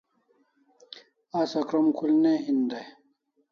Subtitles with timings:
[1.39, 2.85] Asa krom khul ne hin dai